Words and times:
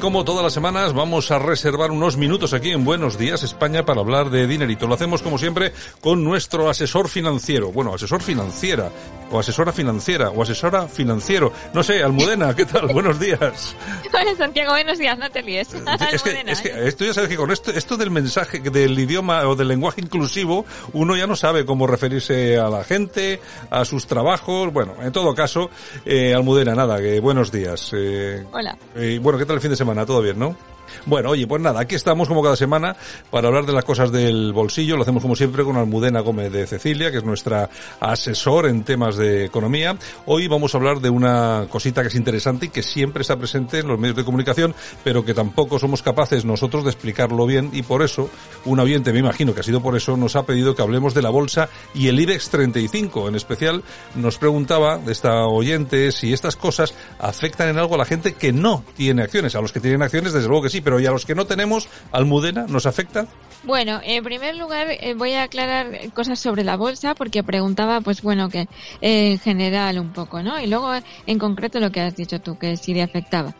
Como 0.00 0.24
todas 0.24 0.42
las 0.42 0.54
semanas, 0.54 0.94
vamos 0.94 1.30
a 1.30 1.38
reservar 1.38 1.90
unos 1.90 2.16
minutos 2.16 2.54
aquí 2.54 2.70
en 2.70 2.84
Buenos 2.84 3.18
Días 3.18 3.42
España 3.42 3.84
para 3.84 4.00
hablar 4.00 4.30
de 4.30 4.46
dinerito. 4.46 4.86
Lo 4.86 4.94
hacemos 4.94 5.22
como 5.22 5.36
siempre 5.36 5.72
con 6.00 6.24
nuestro 6.24 6.70
asesor 6.70 7.08
financiero. 7.08 7.70
Bueno, 7.70 7.94
asesor 7.94 8.22
financiera, 8.22 8.90
o 9.30 9.38
asesora 9.38 9.72
financiera, 9.72 10.30
o 10.30 10.42
asesora 10.42 10.88
financiero. 10.88 11.52
No 11.74 11.82
sé, 11.82 12.02
Almudena, 12.02 12.56
¿qué 12.56 12.64
tal? 12.64 12.86
Buenos 12.92 13.20
días. 13.20 13.76
Hola 14.12 14.34
Santiago, 14.36 14.72
buenos 14.72 14.98
días, 14.98 15.18
no 15.18 15.30
te 15.30 15.42
líes. 15.42 15.68
Es 16.12 16.22
que, 16.22 16.42
es 16.46 16.60
que 16.60 16.88
esto 16.88 17.04
ya 17.04 17.14
sabes 17.14 17.28
que 17.28 17.36
con 17.36 17.50
esto, 17.50 17.70
esto 17.70 17.96
del 17.96 18.10
mensaje, 18.10 18.58
del 18.58 18.98
idioma 18.98 19.46
o 19.46 19.54
del 19.54 19.68
lenguaje 19.68 20.00
inclusivo, 20.00 20.64
uno 20.92 21.16
ya 21.16 21.26
no 21.26 21.36
sabe 21.36 21.64
cómo 21.64 21.86
referirse 21.86 22.58
a 22.58 22.68
la 22.68 22.84
gente, 22.84 23.40
a 23.70 23.84
sus 23.84 24.06
trabajos. 24.06 24.72
Bueno, 24.72 24.94
en 25.02 25.12
todo 25.12 25.34
caso, 25.34 25.70
eh, 26.04 26.34
Almudena, 26.34 26.74
nada, 26.74 26.98
que 26.98 27.20
buenos 27.20 27.52
días. 27.52 27.92
Eh, 27.94 28.44
Hola. 28.50 28.76
Eh, 28.96 29.18
bueno, 29.22 29.38
¿qué 29.38 29.44
tal 29.44 29.56
el 29.56 29.60
fin 29.60 29.70
de 29.70 29.76
semana? 29.76 29.89
Todo 30.06 30.22
bien, 30.22 30.38
¿no? 30.38 30.56
Bueno, 31.06 31.30
oye, 31.30 31.46
pues 31.46 31.62
nada, 31.62 31.80
aquí 31.80 31.94
estamos 31.94 32.28
como 32.28 32.42
cada 32.42 32.56
semana 32.56 32.96
para 33.30 33.48
hablar 33.48 33.66
de 33.66 33.72
las 33.72 33.84
cosas 33.84 34.12
del 34.12 34.52
bolsillo. 34.52 34.96
Lo 34.96 35.02
hacemos 35.02 35.22
como 35.22 35.36
siempre 35.36 35.64
con 35.64 35.76
Almudena 35.76 36.20
Gómez 36.20 36.52
de 36.52 36.66
Cecilia, 36.66 37.10
que 37.10 37.18
es 37.18 37.24
nuestra 37.24 37.70
asesor 38.00 38.66
en 38.66 38.84
temas 38.84 39.16
de 39.16 39.44
economía. 39.44 39.96
Hoy 40.26 40.48
vamos 40.48 40.74
a 40.74 40.78
hablar 40.78 41.00
de 41.00 41.10
una 41.10 41.66
cosita 41.68 42.02
que 42.02 42.08
es 42.08 42.14
interesante 42.14 42.66
y 42.66 42.68
que 42.68 42.82
siempre 42.82 43.22
está 43.22 43.36
presente 43.36 43.78
en 43.78 43.88
los 43.88 43.98
medios 43.98 44.16
de 44.16 44.24
comunicación, 44.24 44.74
pero 45.04 45.24
que 45.24 45.34
tampoco 45.34 45.78
somos 45.78 46.02
capaces 46.02 46.44
nosotros 46.44 46.84
de 46.84 46.90
explicarlo 46.90 47.46
bien 47.46 47.70
y 47.72 47.82
por 47.82 48.02
eso 48.02 48.30
un 48.64 48.80
oyente, 48.80 49.12
me 49.12 49.18
imagino 49.20 49.54
que 49.54 49.60
ha 49.60 49.64
sido 49.64 49.82
por 49.82 49.96
eso, 49.96 50.16
nos 50.16 50.36
ha 50.36 50.44
pedido 50.44 50.74
que 50.74 50.82
hablemos 50.82 51.14
de 51.14 51.22
la 51.22 51.30
bolsa 51.30 51.68
y 51.94 52.08
el 52.08 52.20
IBEX 52.20 52.50
35. 52.50 53.28
En 53.28 53.34
especial 53.34 53.82
nos 54.14 54.38
preguntaba 54.38 54.98
de 54.98 55.12
esta 55.12 55.46
oyente 55.46 56.12
si 56.12 56.32
estas 56.32 56.56
cosas 56.56 56.94
afectan 57.18 57.68
en 57.68 57.78
algo 57.78 57.94
a 57.94 57.98
la 57.98 58.04
gente 58.04 58.34
que 58.34 58.52
no 58.52 58.84
tiene 58.96 59.22
acciones. 59.22 59.54
A 59.54 59.60
los 59.60 59.72
que 59.72 59.80
tienen 59.80 60.02
acciones, 60.02 60.32
desde 60.32 60.48
luego 60.48 60.64
que 60.64 60.70
sí, 60.70 60.79
pero 60.80 61.00
¿y 61.00 61.06
a 61.06 61.10
los 61.10 61.24
que 61.26 61.34
no 61.34 61.46
tenemos, 61.46 61.88
Almudena, 62.12 62.66
nos 62.68 62.86
afecta? 62.86 63.26
Bueno, 63.62 64.00
en 64.02 64.24
primer 64.24 64.56
lugar 64.56 64.88
eh, 64.90 65.14
voy 65.14 65.34
a 65.34 65.42
aclarar 65.42 66.12
cosas 66.14 66.38
sobre 66.38 66.64
la 66.64 66.76
bolsa 66.76 67.14
porque 67.14 67.42
preguntaba, 67.42 68.00
pues 68.00 68.22
bueno, 68.22 68.48
que 68.48 68.68
en 69.00 69.38
general 69.38 69.98
un 69.98 70.12
poco, 70.12 70.42
¿no? 70.42 70.58
Y 70.60 70.66
luego 70.66 70.92
en 71.26 71.38
concreto 71.38 71.78
lo 71.78 71.92
que 71.92 72.00
has 72.00 72.16
dicho 72.16 72.40
tú, 72.40 72.58
que 72.58 72.76
sí 72.76 72.94
le 72.94 73.02
afectaba. 73.02 73.54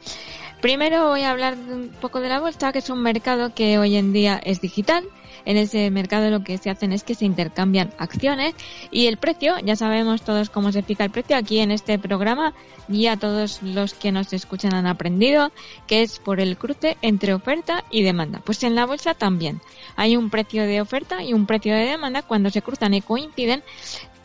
Primero 0.60 1.08
voy 1.08 1.22
a 1.22 1.30
hablar 1.30 1.54
un 1.54 1.91
poco 2.00 2.20
de 2.20 2.28
la 2.28 2.41
bolsa, 2.41 2.72
que 2.72 2.80
es 2.80 2.91
un 2.91 3.02
mercado 3.02 3.54
que 3.54 3.78
hoy 3.78 3.96
en 3.96 4.12
día 4.12 4.41
es 4.44 4.60
digital. 4.60 5.04
En 5.44 5.56
ese 5.56 5.91
mercado 5.91 6.30
lo 6.30 6.44
que 6.44 6.58
se 6.58 6.70
hacen 6.70 6.92
es 6.92 7.02
que 7.02 7.14
se 7.14 7.24
intercambian 7.24 7.92
acciones 7.98 8.55
y 8.91 9.06
el 9.06 9.16
precio, 9.16 9.55
ya 9.64 9.77
sabemos 9.77 10.22
todos 10.22 10.50
cómo 10.50 10.72
se 10.72 10.82
fija 10.82 11.05
el 11.05 11.10
precio 11.10 11.36
aquí 11.36 11.60
en 11.60 11.70
este 11.70 11.98
programa, 11.98 12.55
ya 12.88 13.16
todos 13.16 13.62
los 13.62 13.94
que 13.94 14.12
nos 14.12 14.32
escuchan 14.32 14.74
han 14.74 14.86
aprendido 14.86 15.52
que 15.86 16.02
es 16.02 16.19
por 16.19 16.41
el 16.41 16.56
cruce 16.56 16.97
entre 17.02 17.34
oferta 17.34 17.84
y 17.91 18.02
demanda. 18.02 18.41
Pues 18.44 18.62
en 18.62 18.74
la 18.74 18.86
bolsa 18.86 19.14
también 19.14 19.60
hay 19.97 20.16
un 20.16 20.30
precio 20.30 20.66
de 20.66 20.80
oferta 20.80 21.22
y 21.22 21.32
un 21.32 21.47
precio 21.47 21.75
de 21.75 21.86
demanda 21.86 22.22
cuando 22.22 22.50
se 22.50 22.62
cruzan 22.62 22.94
y 22.94 23.00
coinciden 23.00 23.62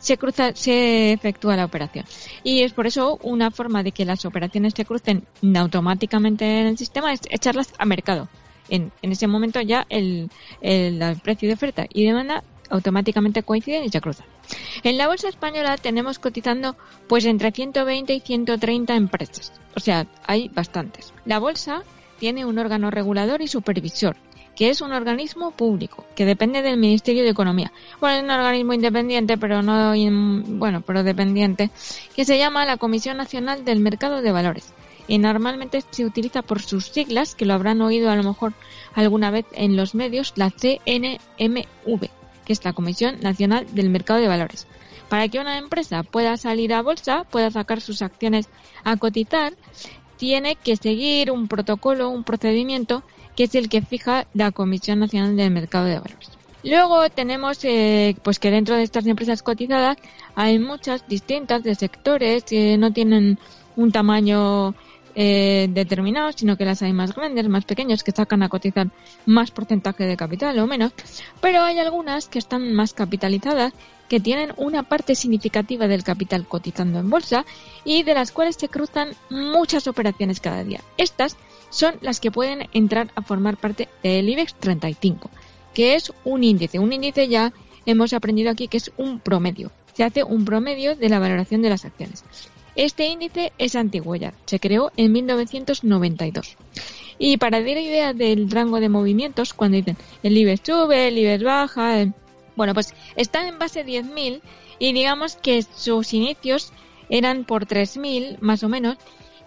se 0.05 0.19
cruza, 0.19 0.53
se 0.53 1.13
efectúa 1.13 1.55
la 1.55 1.65
operación. 1.65 2.05
Y 2.43 2.61
es 2.61 2.73
por 2.73 2.85
eso 2.85 3.17
una 3.23 3.49
forma 3.49 3.81
de 3.81 3.91
que 3.91 4.05
las 4.05 4.23
operaciones 4.25 4.73
se 4.75 4.85
crucen 4.85 5.25
automáticamente 5.55 6.45
en 6.61 6.67
el 6.67 6.77
sistema 6.77 7.11
es 7.11 7.21
echarlas 7.31 7.73
a 7.79 7.85
mercado. 7.85 8.29
En, 8.69 8.91
en 9.01 9.11
ese 9.11 9.27
momento 9.27 9.61
ya 9.61 9.85
el, 9.89 10.29
el, 10.61 10.99
precio 11.21 11.47
de 11.47 11.53
oferta 11.53 11.85
y 11.93 12.05
demanda 12.05 12.43
automáticamente 12.69 13.43
coinciden 13.43 13.83
y 13.83 13.89
se 13.89 14.01
cruzan. 14.01 14.25
En 14.83 14.97
la 14.97 15.07
bolsa 15.07 15.29
española 15.29 15.77
tenemos 15.77 16.19
cotizando 16.19 16.75
pues 17.07 17.25
entre 17.25 17.51
120 17.51 18.13
y 18.13 18.19
130 18.19 18.95
empresas. 18.95 19.53
O 19.75 19.79
sea, 19.79 20.07
hay 20.25 20.49
bastantes. 20.49 21.13
La 21.25 21.39
bolsa 21.39 21.83
tiene 22.19 22.45
un 22.45 22.57
órgano 22.57 22.89
regulador 22.89 23.41
y 23.41 23.47
supervisor 23.47 24.15
que 24.55 24.69
es 24.69 24.81
un 24.81 24.93
organismo 24.93 25.51
público, 25.51 26.05
que 26.15 26.25
depende 26.25 26.61
del 26.61 26.77
Ministerio 26.77 27.23
de 27.23 27.29
Economía. 27.29 27.71
Bueno, 27.99 28.17
es 28.17 28.23
un 28.23 28.29
organismo 28.29 28.73
independiente, 28.73 29.37
pero 29.37 29.61
no, 29.61 29.93
bueno, 30.57 30.81
pero 30.81 31.03
dependiente, 31.03 31.69
que 32.15 32.25
se 32.25 32.37
llama 32.37 32.65
la 32.65 32.77
Comisión 32.77 33.17
Nacional 33.17 33.65
del 33.65 33.79
Mercado 33.79 34.21
de 34.21 34.31
Valores. 34.31 34.73
Y 35.07 35.17
normalmente 35.17 35.83
se 35.89 36.05
utiliza 36.05 36.41
por 36.41 36.61
sus 36.61 36.87
siglas, 36.87 37.35
que 37.35 37.45
lo 37.45 37.53
habrán 37.53 37.81
oído 37.81 38.09
a 38.09 38.15
lo 38.15 38.23
mejor 38.23 38.53
alguna 38.93 39.31
vez 39.31 39.45
en 39.53 39.75
los 39.75 39.95
medios, 39.95 40.33
la 40.35 40.49
CNMV, 40.49 42.09
que 42.45 42.53
es 42.53 42.65
la 42.65 42.73
Comisión 42.73 43.19
Nacional 43.21 43.67
del 43.73 43.89
Mercado 43.89 44.19
de 44.19 44.27
Valores. 44.27 44.67
Para 45.09 45.27
que 45.27 45.39
una 45.39 45.57
empresa 45.57 46.03
pueda 46.03 46.37
salir 46.37 46.73
a 46.73 46.81
bolsa, 46.81 47.23
pueda 47.25 47.51
sacar 47.51 47.81
sus 47.81 48.01
acciones 48.01 48.49
a 48.83 48.97
cotizar, 48.97 49.53
tiene 50.17 50.55
que 50.55 50.75
seguir 50.75 51.31
un 51.31 51.47
protocolo, 51.47 52.09
un 52.09 52.23
procedimiento 52.23 53.03
que 53.35 53.43
es 53.43 53.55
el 53.55 53.69
que 53.69 53.81
fija 53.81 54.27
la 54.33 54.51
Comisión 54.51 54.99
Nacional 54.99 55.35
del 55.35 55.51
Mercado 55.51 55.85
de 55.85 55.99
Valores. 55.99 56.29
Luego 56.63 57.09
tenemos 57.11 57.63
eh, 57.63 58.15
pues 58.23 58.39
que 58.39 58.49
dentro 58.49 58.75
de 58.75 58.81
estas 58.81 59.05
empresas 59.05 59.43
cotizadas 59.43 59.97
hay 60.33 60.57
muchas 60.57 61.07
distintas 61.07 61.61
de 61.61 61.75
sectores 61.75 62.43
que 62.43 62.75
no 62.77 62.91
tienen 62.91 63.37
un 63.75 63.91
tamaño 63.91 64.73
eh, 65.15 65.67
determinado, 65.69 66.31
sino 66.33 66.57
que 66.57 66.65
las 66.65 66.81
hay 66.81 66.93
más 66.93 67.15
grandes, 67.15 67.47
más 67.47 67.65
pequeñas, 67.65 68.03
que 68.03 68.11
sacan 68.11 68.43
a 68.43 68.49
cotizar 68.49 68.89
más 69.25 69.49
porcentaje 69.51 70.05
de 70.05 70.17
capital 70.17 70.59
o 70.59 70.67
menos, 70.67 70.91
pero 71.41 71.61
hay 71.61 71.79
algunas 71.79 72.27
que 72.27 72.39
están 72.39 72.73
más 72.73 72.93
capitalizadas, 72.93 73.73
que 74.09 74.19
tienen 74.19 74.53
una 74.57 74.83
parte 74.83 75.15
significativa 75.15 75.87
del 75.87 76.03
capital 76.03 76.45
cotizando 76.45 76.99
en 76.99 77.09
bolsa 77.09 77.45
y 77.83 78.03
de 78.03 78.13
las 78.13 78.31
cuales 78.31 78.55
se 78.55 78.69
cruzan 78.69 79.13
muchas 79.29 79.87
operaciones 79.87 80.39
cada 80.39 80.63
día. 80.63 80.81
Estas 80.97 81.37
son 81.69 81.95
las 82.01 82.19
que 82.19 82.31
pueden 82.31 82.69
entrar 82.73 83.09
a 83.15 83.21
formar 83.21 83.57
parte 83.57 83.89
del 84.03 84.29
IBEX 84.29 84.53
35, 84.55 85.29
que 85.73 85.95
es 85.95 86.11
un 86.23 86.43
índice. 86.43 86.77
Un 86.77 86.93
índice 86.93 87.27
ya 87.27 87.51
hemos 87.85 88.13
aprendido 88.13 88.51
aquí 88.51 88.67
que 88.67 88.77
es 88.77 88.91
un 88.97 89.19
promedio. 89.19 89.71
Se 89.93 90.03
hace 90.03 90.23
un 90.23 90.45
promedio 90.45 90.95
de 90.95 91.09
la 91.09 91.19
valoración 91.19 91.61
de 91.61 91.69
las 91.69 91.85
acciones. 91.85 92.23
Este 92.75 93.07
índice 93.07 93.53
es 93.57 93.75
antiguo 93.75 94.15
ya, 94.15 94.33
se 94.45 94.59
creó 94.59 94.91
en 94.97 95.11
1992. 95.11 96.57
Y 97.17 97.37
para 97.37 97.59
dar 97.59 97.69
idea 97.69 98.13
del 98.13 98.51
rango 98.51 98.79
de 98.79 98.89
movimientos, 98.89 99.53
cuando 99.53 99.77
dicen 99.77 99.97
el 100.23 100.37
IBEX 100.37 100.61
sube, 100.65 101.07
el 101.07 101.17
IBEX 101.17 101.43
baja, 101.43 102.05
bueno, 102.55 102.73
pues 102.73 102.93
están 103.15 103.47
en 103.47 103.59
base 103.59 103.85
10.000 103.85 104.41
y 104.79 104.93
digamos 104.93 105.37
que 105.37 105.61
sus 105.61 106.13
inicios 106.13 106.73
eran 107.09 107.45
por 107.45 107.65
3.000 107.65 108.39
más 108.39 108.63
o 108.63 108.69
menos 108.69 108.97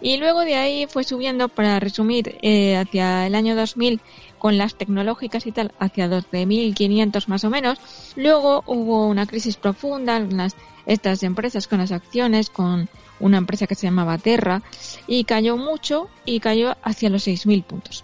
y 0.01 0.17
luego 0.17 0.41
de 0.41 0.55
ahí 0.55 0.87
fue 0.87 1.03
subiendo, 1.03 1.49
para 1.49 1.79
resumir, 1.79 2.37
eh, 2.41 2.77
hacia 2.77 3.27
el 3.27 3.35
año 3.35 3.55
2000 3.55 3.99
con 4.37 4.57
las 4.57 4.75
tecnológicas 4.75 5.45
y 5.45 5.51
tal, 5.51 5.73
hacia 5.77 6.09
12.500 6.09 7.27
más 7.27 7.43
o 7.43 7.49
menos. 7.49 7.79
Luego 8.15 8.63
hubo 8.65 9.07
una 9.07 9.25
crisis 9.25 9.57
profunda 9.57 10.15
en 10.15 10.37
las, 10.37 10.55
estas 10.89 11.21
empresas 11.21 11.67
con 11.67 11.77
las 11.77 11.91
acciones, 11.91 12.49
con 12.49 12.89
una 13.19 13.37
empresa 13.37 13.67
que 13.67 13.75
se 13.75 13.87
llamaba 13.87 14.17
Terra, 14.17 14.63
y 15.07 15.23
cayó 15.23 15.55
mucho 15.55 16.09
y 16.25 16.39
cayó 16.39 16.75
hacia 16.81 17.11
los 17.11 17.27
6.000 17.27 17.63
puntos. 17.63 18.03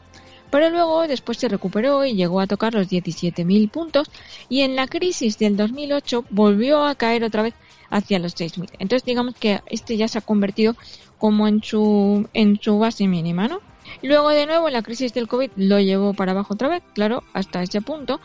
Pero 0.51 0.69
luego 0.69 1.07
después 1.07 1.39
se 1.39 1.49
recuperó 1.49 2.05
y 2.05 2.13
llegó 2.13 2.39
a 2.39 2.47
tocar 2.47 2.75
los 2.75 2.87
17.000 2.87 3.71
puntos 3.71 4.09
y 4.47 4.61
en 4.61 4.75
la 4.75 4.87
crisis 4.87 5.39
del 5.39 5.57
2008 5.57 6.25
volvió 6.29 6.85
a 6.85 6.95
caer 6.95 7.23
otra 7.23 7.41
vez 7.41 7.55
hacia 7.89 8.19
los 8.19 8.35
6.000. 8.35 8.69
Entonces 8.77 9.03
digamos 9.03 9.35
que 9.35 9.61
este 9.65 9.97
ya 9.97 10.07
se 10.07 10.19
ha 10.19 10.21
convertido 10.21 10.75
como 11.17 11.47
en 11.47 11.63
su, 11.63 12.29
en 12.33 12.61
su 12.61 12.77
base 12.77 13.07
mínima, 13.07 13.47
¿no? 13.47 13.61
Luego 14.01 14.29
de 14.29 14.45
nuevo 14.45 14.69
la 14.69 14.81
crisis 14.81 15.13
del 15.13 15.27
COVID 15.27 15.51
lo 15.55 15.79
llevó 15.79 16.13
para 16.13 16.31
abajo 16.31 16.53
otra 16.53 16.67
vez, 16.67 16.83
claro, 16.93 17.23
hasta 17.33 17.63
ese 17.63 17.81
punto. 17.81 18.19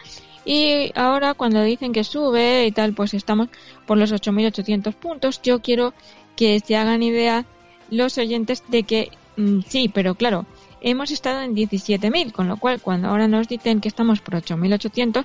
Y 0.45 0.93
ahora 0.95 1.35
cuando 1.35 1.62
dicen 1.62 1.93
que 1.93 2.05
sube 2.05 2.67
y 2.67 2.73
tal, 2.73 2.95
pues 2.95 3.15
estamos 3.15 3.49
por 3.87 3.99
los 3.99 4.12
8.800 4.12 4.95
puntos. 4.95 5.43
Yo 5.43 5.61
quiero 5.61 5.93
que 6.37 6.61
se 6.61 6.77
hagan 6.77 7.03
idea 7.03 7.45
los 7.91 8.17
oyentes 8.19 8.65
de 8.69 8.85
que 8.85 9.11
mm, 9.37 9.61
sí, 9.67 9.91
pero 9.93 10.15
claro, 10.15 10.47
hemos 10.81 11.11
estado 11.11 11.43
en 11.43 11.55
17.000, 11.55 12.33
con 12.33 12.49
lo 12.49 12.57
cual 12.57 12.81
cuando 12.81 13.09
ahora 13.09 13.29
nos 13.29 13.49
dicen 13.49 13.81
que 13.81 13.89
estamos 13.89 14.21
por 14.21 14.35
8.800, 14.35 15.25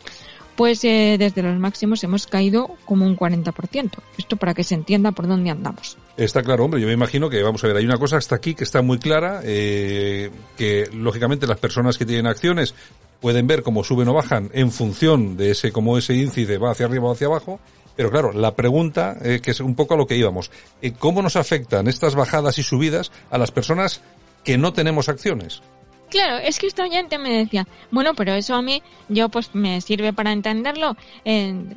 pues 0.56 0.84
eh, 0.84 1.18
desde 1.19 1.44
los 1.44 1.57
máximos 1.60 2.04
hemos 2.04 2.28
caído 2.28 2.69
como 2.86 3.06
un 3.06 3.18
40%. 3.18 3.92
Esto 4.18 4.38
para 4.38 4.54
que 4.54 4.63
se 4.63 4.75
entienda 4.75 5.12
por 5.12 5.28
dónde 5.28 5.50
andamos. 5.50 5.98
Está 6.18 6.42
claro, 6.44 6.66
hombre. 6.66 6.81
Yo 6.81 6.88
me 6.88 6.94
imagino 6.94 7.30
que, 7.30 7.44
vamos 7.44 7.63
a 7.63 7.68
ver, 7.68 7.78
hay 7.78 7.86
una 7.86 7.98
cosa 7.98 8.18
hasta 8.18 8.36
aquí 8.36 8.56
que 8.56 8.63
está 8.63 8.81
muy 8.81 8.98
clara, 9.00 9.42
eh, 9.44 10.31
que 10.57 10.90
lógicamente 10.94 11.48
las 11.48 11.60
personas 11.60 11.98
que 11.98 12.06
tienen 12.06 12.28
acciones 12.28 12.74
pueden 13.19 13.48
ver 13.48 13.63
cómo 13.63 13.84
suben 13.84 14.07
o 14.07 14.13
bajan 14.13 14.50
en 14.54 14.72
función 14.72 15.38
de 15.38 15.52
ese, 15.52 15.72
cómo 15.72 15.98
ese 15.98 16.13
índice 16.16 16.58
va 16.58 16.72
hacia 16.72 16.86
arriba 16.86 17.10
o 17.10 17.12
hacia 17.12 17.28
abajo, 17.28 17.60
Pero 17.96 18.12
claro, 18.12 18.34
la 18.34 18.56
pregunta, 18.56 19.18
eh, 19.22 19.40
que 19.42 19.51
es 19.51 19.62
un 19.62 19.74
poco 19.74 19.94
a 19.94 19.98
lo 19.98 20.06
que 20.06 20.18
íbamos, 20.18 20.51
eh, 20.81 20.92
¿cómo 20.92 21.22
nos 21.22 21.38
afectan 21.38 21.88
estas 21.88 22.13
bajadas 22.13 22.58
y 22.58 22.63
subidas 22.63 23.12
a 23.31 23.38
las 23.38 23.51
personas 23.51 24.01
que 24.44 24.58
no 24.58 24.74
tenemos 24.74 25.08
acciones? 25.08 25.62
Claro, 26.10 26.38
es 26.38 26.60
que 26.60 26.68
esta 26.68 26.84
oyente 26.84 27.18
me 27.18 27.36
decía, 27.36 27.68
bueno, 27.92 28.13
pero 28.13 28.34
eso 28.34 28.56
a 28.56 28.62
mí, 28.62 28.81
yo 29.10 29.30
pues 29.30 29.54
me 29.54 29.81
sirve 29.81 30.13
para 30.13 30.31
entenderlo, 30.31 30.96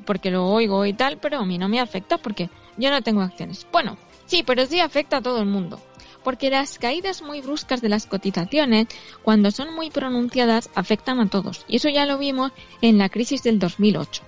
porque 0.04 0.30
lo 0.30 0.46
oigo 0.46 0.84
y 0.86 0.92
tal, 0.92 1.18
pero 1.18 1.38
a 1.38 1.44
mí 1.44 1.58
no 1.58 1.68
me 1.68 1.80
afecta 1.80 2.18
porque 2.18 2.50
yo 2.76 2.90
no 2.90 3.02
tengo 3.02 3.22
acciones. 3.22 3.66
Bueno, 3.72 3.96
sí, 4.26 4.42
pero 4.46 4.66
sí 4.66 4.80
afecta 4.80 5.16
a 5.16 5.22
todo 5.22 5.40
el 5.40 5.46
mundo. 5.46 5.80
Porque 6.22 6.50
las 6.50 6.78
caídas 6.78 7.22
muy 7.22 7.40
bruscas 7.40 7.80
de 7.80 7.88
las 7.88 8.06
cotizaciones, 8.06 8.88
cuando 9.22 9.50
son 9.50 9.74
muy 9.74 9.88
pronunciadas, 9.88 10.68
afectan 10.74 11.20
a 11.20 11.30
todos. 11.30 11.64
Y 11.68 11.76
eso 11.76 11.88
ya 11.88 12.04
lo 12.06 12.18
vimos 12.18 12.52
en 12.82 12.98
la 12.98 13.08
crisis 13.08 13.42
del 13.44 13.58
2008. 13.58 14.22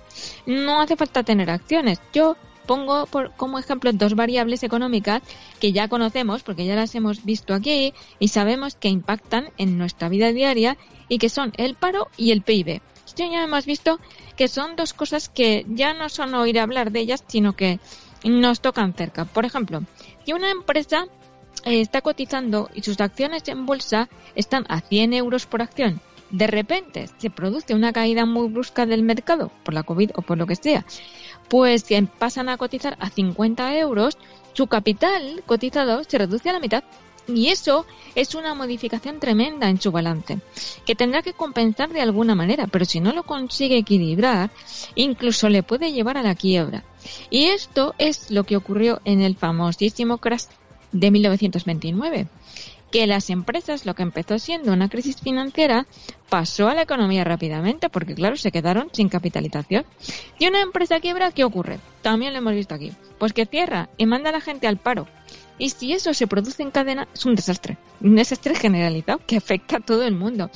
No 0.47 0.81
hace 0.81 0.95
falta 0.95 1.23
tener 1.23 1.51
acciones. 1.51 2.01
Yo 2.11 2.37
pongo 2.65 3.05
por, 3.05 3.31
como 3.33 3.59
ejemplo 3.59 3.91
dos 3.93 4.15
variables 4.15 4.63
económicas 4.63 5.21
que 5.59 5.71
ya 5.71 5.87
conocemos 5.87 6.43
porque 6.43 6.65
ya 6.65 6.75
las 6.75 6.93
hemos 6.95 7.25
visto 7.25 7.53
aquí 7.53 7.93
y 8.19 8.27
sabemos 8.29 8.75
que 8.75 8.89
impactan 8.89 9.49
en 9.57 9.77
nuestra 9.77 10.09
vida 10.09 10.31
diaria 10.31 10.77
y 11.09 11.17
que 11.17 11.29
son 11.29 11.53
el 11.57 11.75
paro 11.75 12.07
y 12.17 12.31
el 12.31 12.41
PIB. 12.41 12.81
Esto 13.05 13.23
ya 13.29 13.43
hemos 13.43 13.65
visto 13.65 13.99
que 14.37 14.47
son 14.47 14.75
dos 14.75 14.93
cosas 14.93 15.27
que 15.27 15.65
ya 15.67 15.93
no 15.93 16.07
son 16.07 16.33
oír 16.33 16.59
hablar 16.59 16.91
de 16.91 17.01
ellas, 17.01 17.23
sino 17.27 17.53
que 17.53 17.79
nos 18.23 18.61
tocan 18.61 18.93
cerca. 18.93 19.25
Por 19.25 19.45
ejemplo, 19.45 19.83
si 20.25 20.33
una 20.33 20.49
empresa 20.49 21.07
eh, 21.65 21.81
está 21.81 22.01
cotizando 22.01 22.69
y 22.73 22.83
sus 22.83 22.99
acciones 23.01 23.47
en 23.47 23.65
bolsa 23.65 24.07
están 24.35 24.65
a 24.69 24.79
100 24.79 25.13
euros 25.13 25.45
por 25.45 25.61
acción, 25.61 25.99
de 26.29 26.47
repente 26.47 27.09
se 27.17 27.29
produce 27.29 27.75
una 27.75 27.91
caída 27.91 28.25
muy 28.25 28.47
brusca 28.47 28.85
del 28.85 29.03
mercado 29.03 29.51
por 29.63 29.73
la 29.73 29.83
COVID 29.83 30.11
o 30.15 30.21
por 30.21 30.37
lo 30.37 30.47
que 30.47 30.55
sea 30.55 30.85
pues 31.51 31.81
si 31.81 32.01
pasan 32.01 32.47
a 32.47 32.55
cotizar 32.55 32.95
a 33.01 33.09
50 33.09 33.77
euros, 33.77 34.17
su 34.53 34.67
capital 34.67 35.43
cotizado 35.45 36.01
se 36.05 36.17
reduce 36.17 36.49
a 36.49 36.53
la 36.53 36.61
mitad. 36.61 36.81
Y 37.27 37.47
eso 37.47 37.85
es 38.15 38.35
una 38.35 38.55
modificación 38.55 39.19
tremenda 39.19 39.69
en 39.69 39.79
su 39.79 39.91
balance, 39.91 40.39
que 40.85 40.95
tendrá 40.95 41.21
que 41.21 41.33
compensar 41.33 41.89
de 41.89 41.99
alguna 41.99 42.35
manera, 42.35 42.67
pero 42.67 42.85
si 42.85 43.01
no 43.01 43.11
lo 43.11 43.23
consigue 43.23 43.77
equilibrar, 43.77 44.49
incluso 44.95 45.49
le 45.49 45.61
puede 45.61 45.91
llevar 45.91 46.17
a 46.17 46.23
la 46.23 46.35
quiebra. 46.35 46.85
Y 47.29 47.47
esto 47.47 47.95
es 47.97 48.31
lo 48.31 48.45
que 48.45 48.55
ocurrió 48.55 49.01
en 49.03 49.19
el 49.19 49.35
famosísimo 49.35 50.19
crash 50.19 50.45
de 50.93 51.11
1929 51.11 52.27
que 52.91 53.07
las 53.07 53.29
empresas, 53.29 53.85
lo 53.85 53.95
que 53.95 54.03
empezó 54.03 54.37
siendo 54.37 54.73
una 54.73 54.89
crisis 54.89 55.21
financiera, 55.21 55.87
pasó 56.29 56.67
a 56.67 56.75
la 56.75 56.83
economía 56.83 57.23
rápidamente, 57.23 57.89
porque 57.89 58.15
claro, 58.15 58.35
se 58.35 58.51
quedaron 58.51 58.89
sin 58.91 59.09
capitalización. 59.09 59.85
Y 60.37 60.47
una 60.47 60.61
empresa 60.61 60.99
quiebra, 60.99 61.31
¿qué 61.31 61.43
ocurre? 61.43 61.79
También 62.01 62.33
lo 62.33 62.39
hemos 62.39 62.53
visto 62.53 62.75
aquí. 62.75 62.91
Pues 63.17 63.33
que 63.33 63.45
cierra 63.45 63.89
y 63.97 64.05
manda 64.05 64.29
a 64.29 64.33
la 64.33 64.41
gente 64.41 64.67
al 64.67 64.77
paro. 64.77 65.07
Y 65.57 65.69
si 65.69 65.93
eso 65.93 66.13
se 66.13 66.27
produce 66.27 66.63
en 66.63 66.71
cadena, 66.71 67.07
es 67.13 67.25
un 67.25 67.35
desastre. 67.35 67.77
Un 68.01 68.15
desastre 68.15 68.55
generalizado 68.55 69.21
que 69.25 69.37
afecta 69.37 69.77
a 69.77 69.79
todo 69.79 70.03
el 70.03 70.15
mundo. 70.15 70.49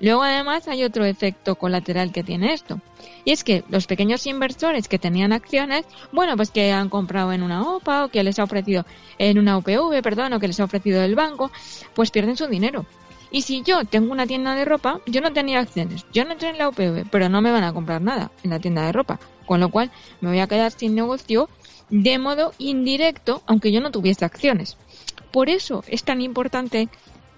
Luego, 0.00 0.22
además, 0.22 0.68
hay 0.68 0.84
otro 0.84 1.04
efecto 1.04 1.56
colateral 1.56 2.12
que 2.12 2.22
tiene 2.22 2.52
esto. 2.52 2.80
Y 3.24 3.32
es 3.32 3.44
que 3.44 3.64
los 3.68 3.86
pequeños 3.86 4.26
inversores 4.26 4.88
que 4.88 4.98
tenían 4.98 5.32
acciones, 5.32 5.84
bueno, 6.12 6.36
pues 6.36 6.50
que 6.50 6.72
han 6.72 6.88
comprado 6.88 7.32
en 7.32 7.42
una 7.42 7.62
OPA 7.62 8.04
o 8.04 8.08
que 8.08 8.22
les 8.22 8.38
ha 8.38 8.44
ofrecido 8.44 8.84
en 9.18 9.38
una 9.38 9.58
UPV, 9.58 10.02
perdón, 10.02 10.32
o 10.32 10.40
que 10.40 10.48
les 10.48 10.60
ha 10.60 10.64
ofrecido 10.64 11.02
el 11.02 11.14
banco, 11.14 11.50
pues 11.94 12.10
pierden 12.10 12.36
su 12.36 12.46
dinero. 12.46 12.86
Y 13.30 13.42
si 13.42 13.62
yo 13.62 13.84
tengo 13.86 14.12
una 14.12 14.26
tienda 14.26 14.54
de 14.54 14.66
ropa, 14.66 15.00
yo 15.06 15.22
no 15.22 15.32
tenía 15.32 15.60
acciones, 15.60 16.04
yo 16.12 16.24
no 16.24 16.32
entré 16.32 16.50
en 16.50 16.58
la 16.58 16.68
UPV, 16.68 17.08
pero 17.10 17.30
no 17.30 17.40
me 17.40 17.50
van 17.50 17.64
a 17.64 17.72
comprar 17.72 18.02
nada 18.02 18.30
en 18.42 18.50
la 18.50 18.58
tienda 18.58 18.84
de 18.84 18.92
ropa. 18.92 19.18
Con 19.46 19.58
lo 19.58 19.70
cual 19.70 19.90
me 20.20 20.28
voy 20.28 20.40
a 20.40 20.46
quedar 20.46 20.70
sin 20.70 20.94
negocio 20.94 21.48
de 21.90 22.18
modo 22.18 22.52
indirecto, 22.58 23.42
aunque 23.46 23.72
yo 23.72 23.80
no 23.80 23.90
tuviese 23.90 24.24
acciones. 24.24 24.76
Por 25.30 25.48
eso 25.48 25.84
es 25.88 26.04
tan 26.04 26.20
importante 26.20 26.88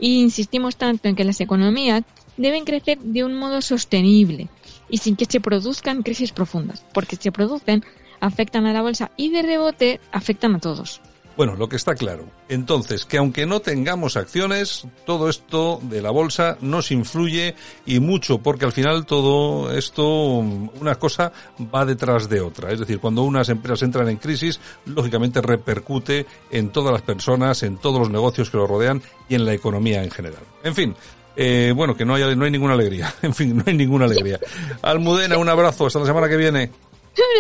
e 0.01 0.07
insistimos 0.07 0.77
tanto 0.77 1.09
en 1.09 1.17
que 1.17 1.25
las 1.25 1.41
economías 1.41 2.03
deben 2.37 2.65
crecer 2.65 2.99
de 2.99 3.25
un 3.25 3.35
modo 3.35 3.63
sostenible 3.63 4.49
y 4.89 4.99
sin 4.99 5.17
que 5.17 5.27
se 5.27 5.41
produzcan 5.41 6.03
crisis 6.03 6.33
profundas, 6.33 6.85
porque 6.93 7.17
si 7.17 7.25
se 7.25 7.33
producen 7.33 7.85
afectan 8.21 8.67
a 8.67 8.73
la 8.73 8.83
bolsa 8.83 9.11
y 9.17 9.31
de 9.31 9.43
rebote 9.43 10.01
afectan 10.13 10.55
a 10.55 10.61
todos. 10.61 11.01
Bueno, 11.37 11.57
lo 11.57 11.69
que 11.69 11.77
está 11.77 11.95
claro. 11.95 12.25
Entonces, 12.49 13.05
que 13.05 13.19
aunque 13.19 13.45
no 13.47 13.61
tengamos 13.61 14.17
acciones, 14.17 14.87
todo 15.05 15.29
esto 15.29 15.81
de 15.83 16.01
la 16.01 16.11
bolsa 16.11 16.57
nos 16.61 16.93
influye 16.93 17.57
y 17.87 17.99
mucho, 17.99 18.39
porque 18.39 18.65
al 18.65 18.73
final 18.73 19.05
todo 19.05 19.77
esto, 19.77 20.05
una 20.07 20.95
cosa 20.97 21.33
va 21.75 21.85
detrás 21.85 22.29
de 22.29 22.41
otra. 22.41 22.71
Es 22.71 22.81
decir, 22.81 23.01
cuando 23.01 23.23
unas 23.23 23.49
empresas 23.49 23.83
entran 23.83 24.09
en 24.09 24.19
crisis, 24.19 24.61
lógicamente 24.87 25.41
repercute 25.41 26.27
en 26.51 26.71
todas 26.71 26.93
las 26.93 27.03
personas, 27.03 27.63
en 27.65 27.79
todos 27.79 27.99
los 27.99 28.11
negocios 28.11 28.51
que 28.51 28.57
lo 28.57 28.67
rodean 28.67 29.03
y 29.29 29.35
en 29.35 29.45
la 29.45 29.55
economía 29.55 30.05
en 30.05 30.11
general. 30.11 30.43
En 30.63 30.75
fin, 30.75 30.95
eh, 31.37 31.73
bueno, 31.75 31.97
que 31.97 32.05
no 32.05 32.15
hay, 32.15 32.37
no 32.37 32.45
hay 32.45 32.51
ninguna 32.51 32.75
alegría. 32.75 33.13
En 33.23 33.35
fin, 33.35 33.57
no 33.57 33.65
hay 33.67 33.75
ninguna 33.75 34.05
alegría. 34.05 34.39
Almudena, 34.83 35.39
un 35.39 35.49
abrazo. 35.49 35.87
Hasta 35.87 35.99
la 35.99 36.07
semana 36.07 36.29
que 36.29 36.37
viene. 36.37 36.71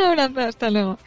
Un 0.02 0.20
abrazo. 0.20 0.48
Hasta 0.48 0.70
luego. 0.70 0.98